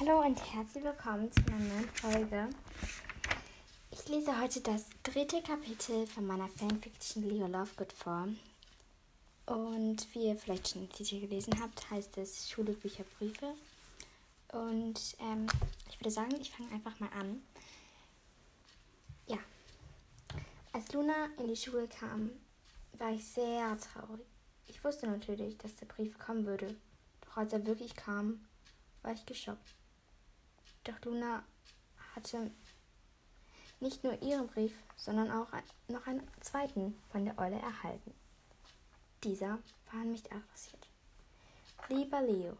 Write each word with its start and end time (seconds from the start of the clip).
Hallo 0.00 0.22
und 0.24 0.38
herzlich 0.54 0.82
willkommen 0.82 1.30
zu 1.30 1.42
einer 1.48 1.58
neuen 1.58 1.88
Folge. 1.90 2.48
Ich 3.90 4.08
lese 4.08 4.40
heute 4.40 4.62
das 4.62 4.86
dritte 5.02 5.42
Kapitel 5.42 6.06
von 6.06 6.26
meiner 6.26 6.48
Fanfiction 6.48 7.28
Leo 7.28 7.46
Lovegood 7.46 7.92
vor. 7.92 8.28
Und 9.44 10.14
wie 10.14 10.28
ihr 10.28 10.36
vielleicht 10.36 10.70
schon 10.70 10.84
im 10.84 10.90
Titel 10.90 11.20
gelesen 11.20 11.60
habt, 11.60 11.90
heißt 11.90 12.16
es 12.16 12.48
Schule, 12.48 12.72
Bücher, 12.72 13.04
Briefe. 13.18 13.52
Und 14.52 15.16
ähm, 15.20 15.46
ich 15.90 16.00
würde 16.00 16.10
sagen, 16.10 16.34
ich 16.40 16.50
fange 16.50 16.72
einfach 16.72 16.98
mal 16.98 17.10
an. 17.10 17.42
Ja. 19.26 19.38
Als 20.72 20.90
Luna 20.94 21.26
in 21.36 21.46
die 21.46 21.56
Schule 21.56 21.88
kam, 21.88 22.30
war 22.94 23.12
ich 23.12 23.26
sehr 23.26 23.76
traurig. 23.76 24.24
Ich 24.66 24.82
wusste 24.82 25.08
natürlich, 25.08 25.58
dass 25.58 25.76
der 25.76 25.86
Brief 25.86 26.18
kommen 26.18 26.46
würde. 26.46 26.74
Doch 27.26 27.36
als 27.36 27.52
er 27.52 27.66
wirklich 27.66 27.94
kam, 27.94 28.46
war 29.02 29.12
ich 29.12 29.26
geschockt. 29.26 29.74
Doch 30.84 31.00
Luna 31.04 31.42
hatte 32.14 32.50
nicht 33.80 34.02
nur 34.04 34.20
ihren 34.22 34.46
Brief, 34.48 34.72
sondern 34.96 35.30
auch 35.30 35.48
noch 35.88 36.06
einen 36.06 36.26
zweiten 36.40 36.96
von 37.10 37.24
der 37.24 37.38
Eule 37.38 37.58
erhalten. 37.58 38.14
Dieser 39.24 39.58
war 39.90 40.00
an 40.00 40.12
mich 40.12 40.24
adressiert. 40.32 40.88
Lieber 41.88 42.22
Leo, 42.22 42.56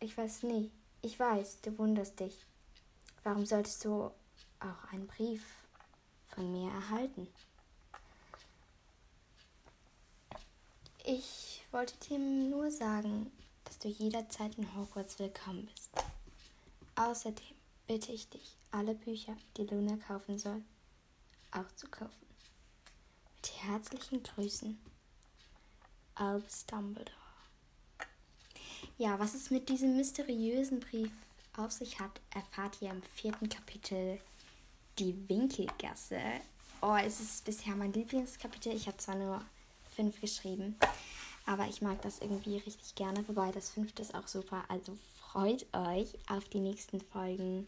ich 0.00 0.16
weiß 0.16 0.44
nicht, 0.44 0.70
ich 1.02 1.18
weiß, 1.18 1.60
du 1.62 1.76
wunderst 1.78 2.20
dich. 2.20 2.46
Warum 3.24 3.44
solltest 3.44 3.84
du 3.84 4.10
auch 4.60 4.92
einen 4.92 5.06
Brief 5.06 5.44
von 6.28 6.50
mir 6.52 6.70
erhalten? 6.70 7.28
Ich 11.04 11.64
wollte 11.72 11.96
dir 12.08 12.18
nur 12.18 12.70
sagen, 12.70 13.32
dass 13.64 13.78
du 13.78 13.88
jederzeit 13.88 14.56
in 14.56 14.74
Hogwarts 14.76 15.18
willkommen 15.18 15.66
bist. 15.66 15.90
Außerdem 16.94 17.56
bitte 17.86 18.12
ich 18.12 18.28
dich, 18.28 18.56
alle 18.70 18.94
Bücher, 18.94 19.36
die 19.56 19.64
Luna 19.64 19.96
kaufen 19.96 20.38
soll, 20.38 20.62
auch 21.50 21.70
zu 21.74 21.88
kaufen. 21.88 22.26
Mit 23.36 23.62
herzlichen 23.62 24.22
Grüßen, 24.22 24.78
Albus 26.14 26.66
Dumbledore. 26.66 27.16
Ja, 28.98 29.18
was 29.18 29.34
es 29.34 29.50
mit 29.50 29.68
diesem 29.68 29.96
mysteriösen 29.96 30.80
Brief 30.80 31.10
auf 31.56 31.72
sich 31.72 31.98
hat, 31.98 32.20
erfahrt 32.30 32.80
ihr 32.82 32.90
im 32.90 33.02
vierten 33.02 33.48
Kapitel 33.48 34.20
Die 34.98 35.28
Winkelgasse. 35.28 36.20
Oh, 36.82 36.96
es 36.96 37.20
ist 37.20 37.44
bisher 37.44 37.74
mein 37.74 37.92
Lieblingskapitel. 37.92 38.72
Ich 38.72 38.86
habe 38.86 38.98
zwar 38.98 39.14
nur 39.14 39.42
fünf 39.96 40.20
geschrieben, 40.20 40.76
aber 41.46 41.66
ich 41.68 41.82
mag 41.82 42.00
das 42.02 42.20
irgendwie 42.20 42.58
richtig 42.58 42.94
gerne. 42.94 43.26
Wobei 43.28 43.50
das 43.52 43.70
fünfte 43.70 44.02
ist 44.02 44.14
auch 44.14 44.28
super. 44.28 44.64
Also 44.68 44.96
freut 45.18 45.66
euch 45.74 46.14
auf 46.28 46.48
die 46.48 46.60
nächsten 46.60 47.00
Folgen. 47.00 47.66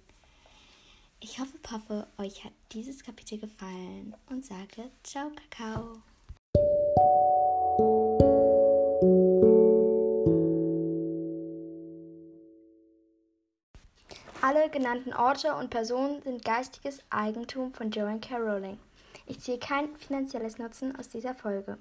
Ich 1.20 1.39
hoffe, 1.39 1.56
Paffe, 1.62 2.06
euch 2.19 2.44
hat 2.44 2.53
dieses 2.72 3.03
Kapitel 3.03 3.39
gefallen 3.39 4.14
und 4.28 4.44
sage 4.44 4.91
Ciao, 5.03 5.31
Kakao. 5.31 6.03
Alle 14.42 14.69
genannten 14.69 15.14
Orte 15.14 15.55
und 15.55 15.70
Personen 15.70 16.20
sind 16.20 16.44
geistiges 16.44 16.98
Eigentum 17.09 17.72
von 17.72 17.91
Joanne 17.91 18.21
K. 18.21 18.37
Rowling. 18.37 18.78
Ich 19.27 19.41
ziehe 19.41 19.59
kein 19.59 19.97
finanzielles 19.97 20.59
Nutzen 20.59 20.94
aus 20.97 21.09
dieser 21.09 21.34
Folge. 21.34 21.78